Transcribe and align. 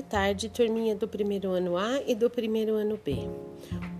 Boa 0.00 0.08
tarde, 0.08 0.48
turminha 0.48 0.96
do 0.96 1.06
primeiro 1.06 1.50
ano 1.50 1.76
A 1.76 2.00
e 2.06 2.14
do 2.14 2.30
primeiro 2.30 2.74
ano 2.74 2.98
B. 3.04 3.18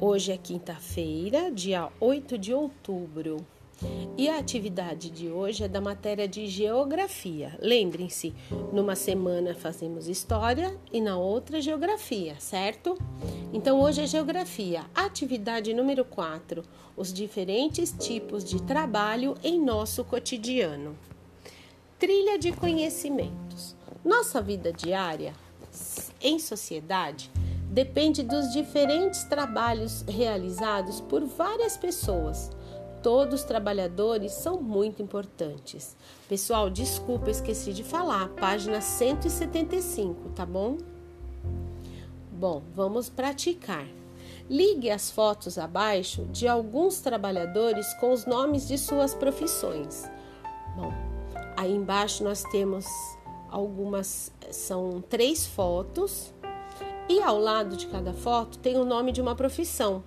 Hoje 0.01 0.33
é 0.33 0.39
quinta-feira, 0.39 1.53
dia 1.53 1.91
8 2.01 2.39
de 2.39 2.55
outubro. 2.55 3.47
E 4.17 4.27
a 4.27 4.39
atividade 4.39 5.11
de 5.11 5.29
hoje 5.29 5.65
é 5.65 5.69
da 5.69 5.79
matéria 5.79 6.27
de 6.27 6.47
geografia. 6.47 7.55
Lembrem-se, 7.61 8.33
numa 8.73 8.97
semana 8.97 9.55
fazemos 9.55 10.09
história 10.09 10.75
e 10.91 11.03
na 11.03 11.19
outra 11.19 11.61
geografia, 11.61 12.35
certo? 12.41 12.97
Então 13.53 13.79
hoje 13.79 14.01
é 14.01 14.07
geografia. 14.07 14.87
Atividade 14.95 15.75
número 15.75 16.03
4: 16.07 16.65
os 16.97 17.13
diferentes 17.13 17.93
tipos 17.93 18.43
de 18.43 18.63
trabalho 18.63 19.35
em 19.45 19.63
nosso 19.63 20.03
cotidiano. 20.03 20.97
Trilha 21.99 22.39
de 22.39 22.53
conhecimentos. 22.53 23.77
Nossa 24.03 24.41
vida 24.41 24.73
diária 24.73 25.35
em 26.21 26.39
sociedade 26.39 27.31
depende 27.71 28.23
dos 28.23 28.53
diferentes 28.53 29.23
trabalhos 29.25 30.03
realizados 30.03 31.01
por 31.01 31.25
várias 31.25 31.77
pessoas. 31.77 32.51
Todos 33.03 33.41
os 33.41 33.47
trabalhadores 33.47 34.33
são 34.33 34.61
muito 34.61 35.01
importantes. 35.01 35.97
Pessoal, 36.29 36.69
desculpa, 36.69 37.31
esqueci 37.31 37.73
de 37.73 37.85
falar, 37.85 38.29
página 38.31 38.81
175, 38.81 40.31
tá 40.31 40.45
bom? 40.45 40.79
Bom, 42.33 42.63
vamos 42.75 43.09
praticar. 43.09 43.87
Ligue 44.49 44.91
as 44.91 45.11
fotos 45.11 45.57
abaixo 45.57 46.25
de 46.27 46.49
alguns 46.49 47.01
trabalhadores 47.01 47.95
com 47.95 48.13
os 48.13 48.27
nomes 48.27 48.67
de 48.67 48.77
suas 48.77 49.15
profissões. 49.15 50.11
Bom, 50.77 50.93
aí 51.57 51.73
embaixo 51.73 52.25
nós 52.25 52.43
temos 52.51 52.85
algumas 53.51 54.33
são 54.51 55.03
três 55.09 55.47
fotos 55.47 56.33
e 57.09 57.21
ao 57.21 57.39
lado 57.39 57.77
de 57.77 57.87
cada 57.87 58.13
foto 58.13 58.59
tem 58.59 58.79
o 58.79 58.85
nome 58.85 59.13
de 59.13 59.21
uma 59.21 59.35
profissão. 59.35 60.03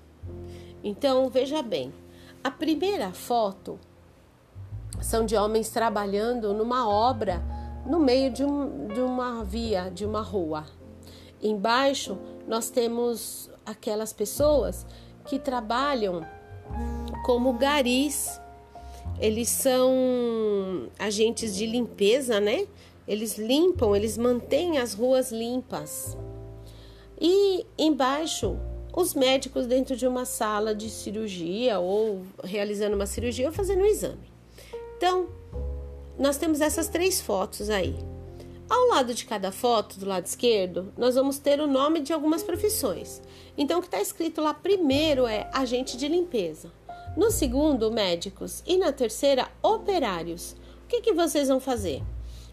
Então, 0.84 1.30
veja 1.30 1.62
bem, 1.62 1.94
a 2.44 2.50
primeira 2.50 3.12
foto 3.12 3.80
são 5.02 5.26
de 5.26 5.36
homens 5.36 5.70
trabalhando 5.70 6.54
numa 6.54 6.88
obra 6.90 7.44
no 7.86 8.00
meio 8.00 8.32
de, 8.32 8.44
um, 8.44 8.88
de 8.88 9.02
uma 9.02 9.44
via, 9.44 9.90
de 9.90 10.06
uma 10.06 10.22
rua. 10.22 10.66
Embaixo 11.42 12.18
nós 12.48 12.70
temos 12.70 13.50
aquelas 13.66 14.14
pessoas 14.14 14.86
que 15.26 15.38
trabalham 15.38 16.26
como 17.26 17.54
garis. 17.54 18.40
Eles 19.20 19.50
são 19.50 20.90
agentes 20.98 21.56
de 21.56 21.66
limpeza, 21.66 22.40
né? 22.40 22.68
Eles 23.08 23.38
limpam, 23.38 23.96
eles 23.96 24.18
mantêm 24.18 24.78
as 24.78 24.94
ruas 24.94 25.32
limpas. 25.32 26.18
E 27.20 27.66
embaixo, 27.78 28.58
os 28.96 29.14
médicos 29.14 29.66
dentro 29.66 29.96
de 29.96 30.06
uma 30.06 30.26
sala 30.26 30.76
de 30.76 30.90
cirurgia 30.90 31.80
ou 31.80 32.22
realizando 32.44 32.96
uma 32.96 33.06
cirurgia 33.06 33.48
ou 33.48 33.54
fazendo 33.54 33.82
um 33.82 33.86
exame. 33.86 34.32
Então, 34.98 35.28
nós 36.18 36.38
temos 36.38 36.62
essas 36.62 36.88
três 36.88 37.20
fotos 37.20 37.70
aí. 37.70 37.96
Ao 38.70 38.88
lado 38.88 39.14
de 39.14 39.26
cada 39.26 39.52
foto, 39.52 40.00
do 40.00 40.06
lado 40.06 40.26
esquerdo, 40.26 40.94
nós 40.98 41.16
vamos 41.16 41.38
ter 41.38 41.60
o 41.60 41.68
nome 41.68 42.00
de 42.00 42.14
algumas 42.14 42.42
profissões. 42.42 43.22
Então, 43.58 43.80
o 43.80 43.82
que 43.82 43.88
está 43.88 44.02
escrito 44.02 44.42
lá 44.42 44.54
primeiro 44.54 45.28
é 45.28 45.50
agente 45.54 45.98
de 45.98 46.08
limpeza. 46.08 46.72
No 47.16 47.30
segundo, 47.30 47.92
médicos. 47.92 48.64
E 48.66 48.78
na 48.78 48.92
terceira, 48.92 49.48
operários. 49.62 50.56
O 50.86 50.88
que, 50.88 51.02
que 51.02 51.14
vocês 51.14 51.48
vão 51.48 51.60
fazer? 51.60 52.02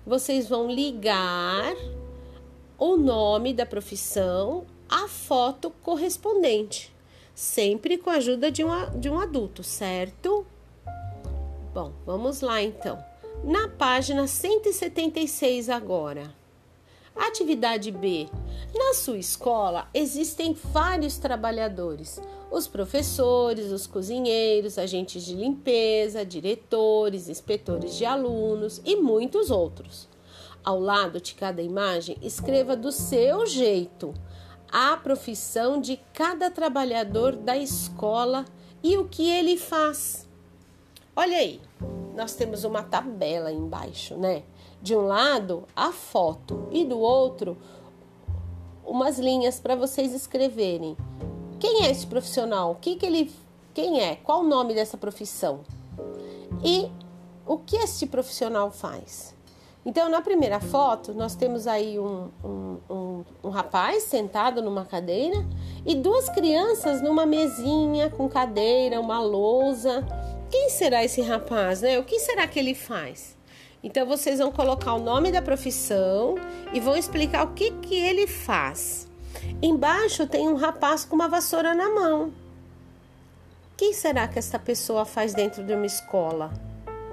Vocês 0.06 0.48
vão 0.48 0.70
ligar 0.70 1.75
o 2.79 2.97
nome 2.97 3.53
da 3.53 3.67
profissão 3.67 4.65
à 4.89 5.06
foto 5.06 5.71
correspondente, 5.83 6.93
sempre 7.34 7.99
com 7.99 8.10
a 8.10 8.15
ajuda 8.15 8.50
de 8.50 8.65
um, 8.65 8.99
de 8.99 9.09
um 9.10 9.21
adulto, 9.21 9.62
certo? 9.62 10.47
Bom, 11.72 11.93
vamos 12.05 12.41
lá 12.41 12.62
então. 12.62 12.99
Na 13.44 13.69
página 13.69 14.27
176 14.27 15.69
agora. 15.69 16.40
Atividade 17.15 17.91
B. 17.91 18.28
Na 18.75 18.94
sua 18.94 19.19
escola 19.19 19.88
existem 19.93 20.53
vários 20.53 21.19
trabalhadores: 21.19 22.21
os 22.50 22.66
professores, 22.66 23.71
os 23.71 23.87
cozinheiros, 23.87 24.78
agentes 24.78 25.25
de 25.25 25.34
limpeza, 25.34 26.25
diretores, 26.25 27.28
inspetores 27.28 27.97
de 27.97 28.04
alunos 28.04 28.81
e 28.84 28.97
muitos 28.97 29.50
outros. 29.50 30.09
Ao 30.62 30.78
lado 30.78 31.21
de 31.21 31.34
cada 31.34 31.62
imagem, 31.62 32.16
escreva 32.22 32.76
do 32.76 32.93
seu 32.93 33.47
jeito 33.47 34.12
a 34.71 34.97
profissão 34.97 35.81
de 35.81 35.98
cada 36.12 36.50
trabalhador 36.50 37.34
da 37.34 37.56
escola 37.56 38.44
e 38.82 38.97
o 38.97 39.09
que 39.09 39.28
ele 39.28 39.56
faz. 39.56 40.28
Olha 41.16 41.38
aí, 41.38 41.60
nós 42.15 42.34
temos 42.34 42.62
uma 42.65 42.82
tabela 42.82 43.50
embaixo, 43.50 44.16
né? 44.16 44.44
De 44.82 44.96
um 44.96 45.02
lado, 45.02 45.64
a 45.76 45.92
foto 45.92 46.68
e 46.70 46.84
do 46.84 46.98
outro, 46.98 47.56
umas 48.84 49.18
linhas 49.18 49.60
para 49.60 49.76
vocês 49.76 50.14
escreverem. 50.14 50.96
Quem 51.58 51.84
é 51.84 51.91
esse 51.91 52.06
profissional? 52.06 52.72
O 52.72 52.74
que, 52.76 52.96
que 52.96 53.06
ele. 53.06 53.32
Quem 53.74 54.00
é? 54.00 54.16
Qual 54.16 54.41
o 54.41 54.48
nome 54.48 54.74
dessa 54.74 54.96
profissão? 54.96 55.60
E 56.64 56.91
o 57.46 57.58
que 57.58 57.76
esse 57.76 58.06
profissional 58.06 58.70
faz? 58.70 59.34
Então, 59.84 60.10
na 60.10 60.20
primeira 60.20 60.60
foto, 60.60 61.14
nós 61.14 61.34
temos 61.34 61.66
aí 61.66 61.98
um, 61.98 62.28
um, 62.44 62.76
um, 62.91 63.24
um, 63.44 63.48
rapaz 63.48 64.02
sentado 64.02 64.60
numa 64.60 64.84
cadeira 64.84 65.47
e 65.86 65.94
duas 65.94 66.28
crianças 66.28 67.00
numa 67.00 67.24
mesinha 67.24 68.10
com 68.10 68.28
cadeira, 68.28 69.00
uma 69.00 69.20
lousa. 69.20 70.06
Quem 70.50 70.68
será 70.68 71.02
esse 71.02 71.22
rapaz, 71.22 71.80
né? 71.80 71.98
O 71.98 72.04
que 72.04 72.18
será 72.18 72.47
que 72.47 72.58
ele 72.58 72.74
faz? 72.74 73.38
Então, 73.82 74.06
vocês 74.06 74.38
vão 74.38 74.52
colocar 74.52 74.94
o 74.94 74.98
nome 74.98 75.32
da 75.32 75.41
profissão 75.41 76.34
e 76.72 76.80
vão 76.80 76.96
explicar 76.96 77.44
o 77.44 77.54
que, 77.54 77.70
que 77.70 77.94
ele 77.94 78.26
faz. 78.26 79.08
Embaixo 79.62 80.26
tem 80.26 80.48
um 80.48 80.56
rapaz 80.56 81.04
com 81.04 81.14
uma 81.14 81.28
vassoura 81.28 81.74
na 81.74 81.88
mão. 81.88 82.32
Quem 83.76 83.94
será 83.94 84.28
que 84.28 84.38
essa 84.38 84.58
pessoa 84.58 85.06
faz 85.06 85.32
dentro 85.32 85.64
de 85.64 85.72
uma 85.72 85.86
escola, 85.86 86.52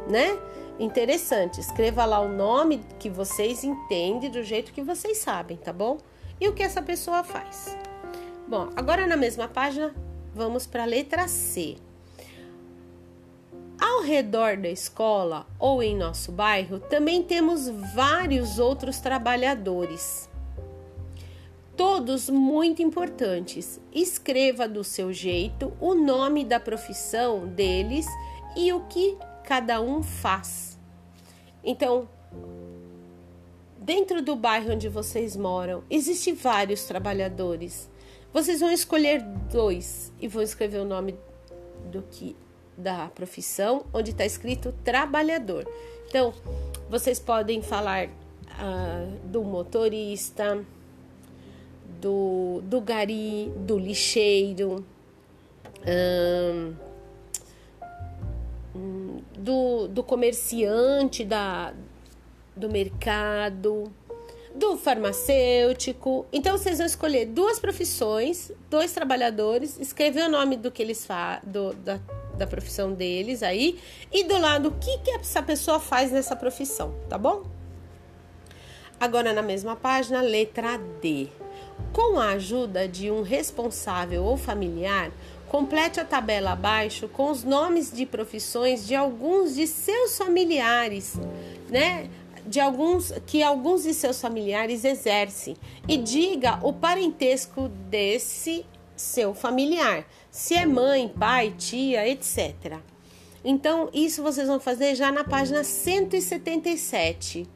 né? 0.10 0.38
Interessante. 0.78 1.62
Escreva 1.62 2.04
lá 2.06 2.20
o 2.20 2.28
nome 2.28 2.84
que 3.00 3.10
vocês 3.10 3.64
entendem 3.64 4.30
do 4.30 4.44
jeito 4.44 4.74
que 4.74 4.82
vocês 4.82 5.18
sabem, 5.18 5.58
tá 5.58 5.72
bom? 5.72 5.98
E 6.40 6.48
o 6.48 6.54
que 6.54 6.62
essa 6.62 6.82
pessoa 6.82 7.24
faz. 7.24 7.76
Bom, 8.48 8.70
agora 8.76 9.08
na 9.08 9.18
mesma 9.18 9.48
página, 9.48 9.96
vamos 10.34 10.68
para 10.68 10.84
a 10.84 10.86
letra 10.86 11.28
C. 11.28 11.78
Ao 13.98 14.04
redor 14.04 14.58
da 14.58 14.70
escola 14.70 15.48
ou 15.58 15.82
em 15.82 15.98
nosso 15.98 16.32
bairro, 16.32 16.80
também 16.80 17.24
temos 17.24 17.68
vários 17.96 18.60
outros 18.60 19.00
trabalhadores. 19.00 20.30
Todos 21.76 22.30
muito 22.30 22.80
importantes. 22.84 23.82
Escreva 23.92 24.68
do 24.68 24.84
seu 24.84 25.12
jeito 25.12 25.74
o 25.82 25.96
nome 25.96 26.46
da 26.46 26.60
profissão 26.60 27.48
deles 27.48 28.06
e 28.56 28.72
o 28.72 28.82
que 28.82 29.18
cada 29.44 29.82
um 29.82 30.04
faz. 30.04 30.78
Então, 31.64 32.08
dentro 33.80 34.22
do 34.22 34.36
bairro 34.36 34.74
onde 34.74 34.88
vocês 34.88 35.36
moram, 35.36 35.84
existem 35.90 36.36
vários 36.36 36.84
trabalhadores. 36.84 37.90
Vocês 38.32 38.60
vão 38.60 38.72
escolher 38.72 39.24
dois 39.52 40.14
e 40.22 40.28
vão 40.28 40.44
escrever 40.44 40.82
o 40.82 40.86
nome 40.86 41.16
do 41.92 42.04
que 42.04 42.36
da 42.78 43.08
profissão, 43.08 43.86
onde 43.92 44.12
está 44.12 44.26
escrito 44.26 44.74
trabalhador. 44.84 45.68
Então, 46.08 46.34
vocês 46.90 47.20
podem 47.20 47.62
falar 47.62 48.08
uh, 48.08 49.18
do 49.26 49.44
motorista, 49.44 50.64
do, 52.00 52.62
do 52.64 52.80
gari, 52.80 53.52
do 53.58 53.78
lixeiro, 53.78 54.86
do, 59.38 59.88
do 59.88 60.04
comerciante 60.04 61.24
da, 61.24 61.74
do 62.56 62.70
mercado, 62.70 63.92
do 64.54 64.78
farmacêutico. 64.78 66.26
Então 66.32 66.58
vocês 66.58 66.78
vão 66.78 66.88
escolher 66.88 67.26
duas 67.26 67.60
profissões, 67.60 68.52
dois 68.70 68.92
trabalhadores, 68.92 69.80
escrever 69.80 70.24
o 70.24 70.30
nome 70.30 70.58
do 70.58 70.72
que 70.72 70.82
eles 70.82 71.06
fazem, 71.06 71.42
da, 71.84 72.00
da 72.38 72.48
profissão 72.48 72.94
deles 72.94 73.44
aí, 73.44 73.80
e 74.12 74.24
do 74.24 74.38
lado 74.40 74.70
o 74.70 74.72
que, 74.72 74.98
que 75.00 75.12
essa 75.12 75.42
pessoa 75.42 75.80
faz 75.80 76.12
nessa 76.12 76.36
profissão, 76.36 76.94
tá 77.10 77.18
bom? 77.18 77.44
Agora 79.00 79.34
na 79.34 79.42
mesma 79.42 79.76
página, 79.76 80.22
letra 80.22 80.78
D. 81.02 81.28
Com 81.94 82.20
a 82.20 82.32
ajuda 82.32 82.88
de 82.88 83.12
um 83.12 83.22
responsável 83.22 84.24
ou 84.24 84.38
familiar, 84.38 85.12
Complete 85.48 85.98
a 85.98 86.04
tabela 86.04 86.52
abaixo 86.52 87.08
com 87.08 87.32
os 87.32 87.46
nomes 87.46 87.90
de 87.90 88.06
profissões 88.06 88.86
de 88.86 88.94
alguns 88.94 89.56
de 89.56 89.66
seus 89.66 90.18
familiares, 90.18 91.16
né? 91.70 92.10
de 92.46 92.60
alguns 92.60 93.14
que 93.26 93.42
alguns 93.44 93.84
de 93.84 93.94
seus 93.94 94.22
familiares 94.22 94.84
exercem 94.84 95.56
e 95.88 95.98
diga 95.98 96.60
o 96.62 96.72
parentesco 96.72 97.70
desse 97.90 98.66
seu 98.98 99.34
familiar, 99.34 100.06
se 100.30 100.56
é 100.56 100.66
mãe, 100.66 101.08
pai, 101.08 101.54
tia, 101.58 102.08
etc. 102.08 102.80
Então, 103.46 103.90
isso 103.94 104.22
vocês 104.22 104.48
vão 104.48 104.60
fazer 104.60 104.96
já 104.96 105.12
na 105.12 105.24
página 105.24 105.64
177. 105.64 107.48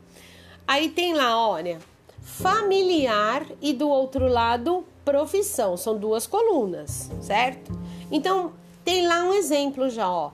Aí 0.66 0.90
tem 0.90 1.14
lá, 1.14 1.38
olha, 1.38 1.80
familiar 2.22 3.46
e 3.60 3.74
do 3.74 3.90
outro 3.90 4.28
lado 4.28 4.86
profissão, 5.04 5.76
são 5.76 5.98
duas 5.98 6.28
colunas, 6.28 7.10
certo? 7.22 7.78
Então, 8.12 8.54
tem 8.86 9.08
lá 9.08 9.24
um 9.24 9.34
exemplo 9.34 9.90
já, 9.90 10.10
ó. 10.10 10.32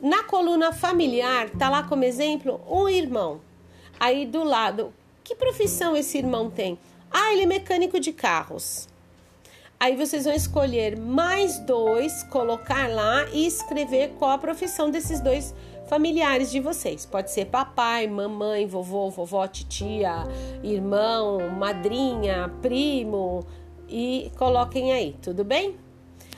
Na 0.00 0.22
coluna 0.22 0.72
familiar, 0.72 1.50
tá 1.50 1.68
lá 1.68 1.82
como 1.82 2.04
exemplo 2.04 2.60
um 2.68 2.88
irmão. 2.88 3.40
Aí 3.98 4.24
do 4.24 4.44
lado, 4.44 4.92
que 5.22 5.34
profissão 5.34 5.96
esse 5.96 6.18
irmão 6.18 6.50
tem? 6.50 6.78
Ah, 7.10 7.32
ele 7.32 7.42
é 7.42 7.46
mecânico 7.46 7.98
de 7.98 8.12
carros. 8.12 8.88
Aí 9.78 9.96
vocês 9.96 10.24
vão 10.24 10.32
escolher 10.32 10.98
mais 10.98 11.58
dois, 11.58 12.22
colocar 12.24 12.88
lá 12.88 13.26
e 13.32 13.46
escrever 13.46 14.14
qual 14.18 14.30
a 14.30 14.38
profissão 14.38 14.90
desses 14.90 15.20
dois 15.20 15.54
familiares 15.88 16.50
de 16.50 16.60
vocês. 16.60 17.04
Pode 17.04 17.30
ser 17.30 17.46
papai, 17.46 18.06
mamãe, 18.06 18.66
vovô, 18.66 19.10
vovó, 19.10 19.46
titia, 19.46 20.24
irmão, 20.62 21.50
madrinha, 21.50 22.50
primo 22.62 23.46
e 23.88 24.32
coloquem 24.38 24.92
aí, 24.92 25.16
tudo 25.20 25.44
bem? 25.44 25.76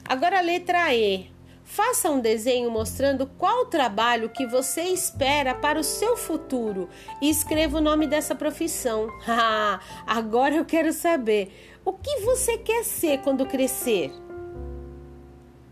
Agora 0.05 0.39
a 0.39 0.43
letra 0.43 0.95
E. 0.95 1.35
Faça 1.69 2.09
um 2.09 2.21
desenho 2.21 2.71
mostrando 2.71 3.27
qual 3.27 3.67
trabalho 3.67 4.29
que 4.29 4.47
você 4.47 4.83
espera 4.83 5.53
para 5.53 5.81
o 5.81 5.85
seu 5.85 6.17
futuro 6.17 6.89
e 7.21 7.29
escreva 7.29 7.79
o 7.79 7.81
nome 7.81 8.07
dessa 8.07 8.35
profissão. 8.35 9.09
Ah, 9.29 9.81
agora 10.07 10.55
eu 10.55 10.65
quero 10.65 10.93
saber 10.93 11.76
o 11.87 11.93
que 11.93 12.19
você 12.23 12.59
quer 12.59 12.85
ser 12.85 13.19
quando 13.19 13.47
crescer. 13.47 14.13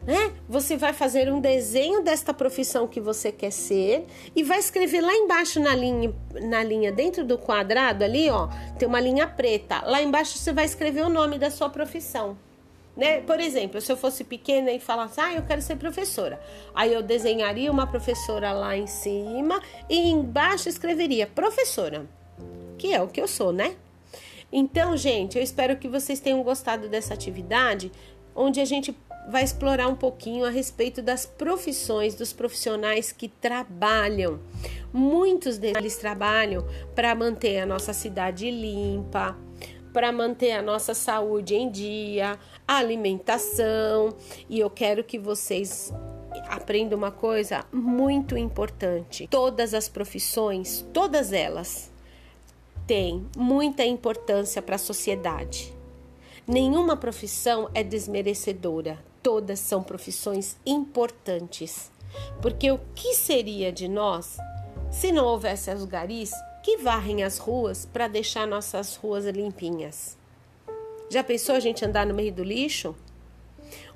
Né? 0.07 0.33
Você 0.49 0.77
vai 0.77 0.93
fazer 0.93 1.33
um 1.33 1.41
desenho 1.41 2.03
desta 2.03 2.33
profissão 2.33 2.87
que 2.87 3.01
você 3.01 3.33
quer 3.33 3.51
ser 3.51 4.07
e 4.37 4.45
vai 4.45 4.61
escrever 4.61 5.01
lá 5.01 5.13
embaixo 5.13 5.59
na 5.59 5.75
linha, 5.75 6.15
na 6.43 6.63
linha 6.63 6.93
dentro 6.93 7.25
do 7.25 7.37
quadrado 7.37 8.05
ali, 8.05 8.31
ó, 8.31 8.49
tem 8.79 8.87
uma 8.87 9.01
linha 9.01 9.27
preta. 9.27 9.83
Lá 9.85 10.01
embaixo 10.01 10.39
você 10.39 10.53
vai 10.53 10.67
escrever 10.67 11.05
o 11.05 11.09
nome 11.09 11.37
da 11.37 11.51
sua 11.51 11.69
profissão. 11.69 12.39
Né? 12.97 13.23
Por 13.23 13.41
exemplo, 13.41 13.81
se 13.81 13.91
eu 13.91 13.97
fosse 13.97 14.23
pequena 14.23 14.71
e 14.71 14.79
falasse, 14.79 15.21
ah, 15.21 15.35
eu 15.35 15.43
quero 15.43 15.63
ser 15.63 15.77
professora, 15.77 16.41
aí 16.73 16.93
eu 16.93 17.03
desenharia 17.03 17.73
uma 17.73 17.89
professora 17.89 18.53
lá 18.53 18.77
em 18.77 18.87
cima 18.87 19.61
e 19.91 20.11
embaixo 20.11 20.69
escreveria 20.69 21.27
professora, 21.27 22.07
que 22.79 22.93
é 22.93 23.03
o 23.03 23.09
que 23.09 23.21
eu 23.21 23.27
sou, 23.27 23.53
né? 23.53 23.75
Então, 24.57 24.97
gente, 24.97 25.37
eu 25.37 25.43
espero 25.43 25.77
que 25.77 25.89
vocês 25.89 26.21
tenham 26.21 26.41
gostado 26.45 26.89
dessa 26.89 27.13
atividade, 27.13 27.91
onde 28.37 28.61
a 28.61 28.65
gente 28.65 28.97
vai 29.29 29.43
explorar 29.43 29.89
um 29.89 29.97
pouquinho 29.97 30.45
a 30.45 30.49
respeito 30.49 31.03
das 31.03 31.27
profissões 31.27 32.15
dos 32.15 32.33
profissionais 32.33 33.11
que 33.11 33.27
trabalham. 33.27 34.39
Muitos 34.93 35.59
deles 35.59 35.97
trabalham 35.97 36.65
para 36.95 37.13
manter 37.17 37.59
a 37.59 37.67
nossa 37.67 37.93
cidade 37.93 38.49
limpa, 38.49 39.37
para 39.93 40.13
manter 40.13 40.53
a 40.53 40.63
nossa 40.63 40.95
saúde 40.95 41.57
em 41.57 41.69
dia, 41.69 42.39
alimentação. 42.65 44.15
E 44.49 44.61
eu 44.61 44.71
quero 44.71 45.03
que 45.03 45.19
vocês 45.19 45.93
aprendam 46.47 46.97
uma 46.97 47.11
coisa 47.11 47.65
muito 47.73 48.39
importante. 48.39 49.27
Todas 49.27 49.75
as 49.75 49.89
profissões, 49.89 50.87
todas 50.93 51.33
elas, 51.33 51.93
têm 52.87 53.27
muita 53.37 53.85
importância 53.85 54.61
para 54.61 54.77
a 54.77 54.79
sociedade. 54.79 55.75
Nenhuma 56.47 56.97
profissão 56.97 57.71
é 57.73 57.83
desmerecedora, 57.83 58.99
todas 59.23 59.59
são 59.59 59.83
profissões 59.83 60.57
importantes. 60.67 61.91
Porque 62.43 62.71
o 62.71 62.79
que 62.95 63.15
seria 63.15 63.73
de 63.73 63.89
nós 63.89 64.37
se 64.91 65.11
não 65.11 65.25
houvesse 65.25 65.73
os 65.73 65.85
garis 65.85 66.31
que 66.63 66.77
varrem 66.77 67.23
as 67.23 67.39
ruas 67.39 67.85
para 67.85 68.09
deixar 68.09 68.47
nossas 68.47 68.97
ruas 68.97 69.25
limpinhas. 69.27 70.17
Já 71.11 71.23
pensou 71.23 71.55
a 71.55 71.61
gente 71.61 71.85
andar 71.85 72.07
no 72.07 72.15
meio 72.15 72.33
do 72.33 72.45
lixo? 72.45 72.95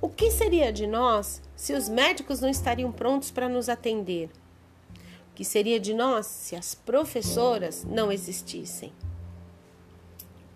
O 0.00 0.08
que 0.08 0.30
seria 0.30 0.72
de 0.72 0.86
nós 0.86 1.40
se 1.56 1.72
os 1.72 1.88
médicos 1.88 2.40
não 2.40 2.48
estariam 2.48 2.90
prontos 2.90 3.30
para 3.30 3.48
nos 3.48 3.68
atender? 3.68 4.28
Que 5.38 5.44
seria 5.44 5.78
de 5.78 5.94
nós 5.94 6.26
se 6.26 6.56
as 6.56 6.74
professoras 6.74 7.84
não 7.84 8.10
existissem? 8.10 8.92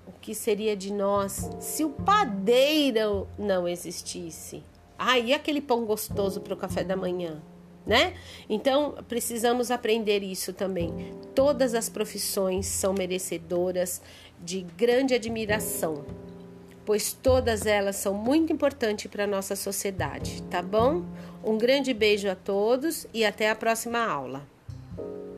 O 0.08 0.11
que 0.20 0.34
seria 0.34 0.76
de 0.76 0.93
nós 0.93 1.49
se 1.61 1.84
o 1.84 1.90
padeiro 1.90 3.29
não 3.38 3.69
existisse? 3.69 4.61
Ah, 4.99 5.20
e 5.20 5.32
aquele 5.32 5.61
pão 5.61 5.84
gostoso 5.84 6.40
para 6.40 6.55
o 6.55 6.56
café 6.56 6.82
da 6.82 6.96
manhã? 6.96 7.40
né? 7.87 8.14
Então, 8.50 8.96
precisamos 9.06 9.70
aprender 9.70 10.20
isso 10.25 10.52
também. 10.52 11.14
Todas 11.32 11.75
as 11.75 11.88
profissões 11.88 12.67
são 12.67 12.93
merecedoras 12.93 14.02
de 14.40 14.62
grande 14.76 15.14
admiração, 15.14 16.05
pois 16.84 17.12
todas 17.12 17.67
elas 17.67 17.94
são 17.94 18.14
muito 18.14 18.52
importantes 18.52 19.08
para 19.08 19.23
a 19.23 19.29
nossa 19.29 19.55
sociedade, 19.55 20.43
tá 20.50 20.61
bom? 20.61 21.05
Um 21.44 21.56
grande 21.56 21.94
beijo 21.94 22.29
a 22.29 22.34
todos 22.34 23.06
e 23.14 23.25
até 23.25 23.49
a 23.49 23.55
próxima 23.55 24.05
aula. 24.05 24.50
Thank 24.97 25.06
you. 25.09 25.31